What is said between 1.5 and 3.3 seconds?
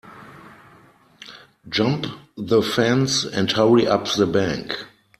Jump the fence